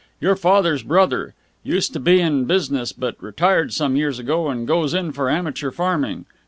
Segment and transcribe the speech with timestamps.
[0.19, 1.35] "Your father's brother.
[1.63, 5.69] Used to be in business, but retired some years ago and goes in for amateur
[5.69, 6.25] farming.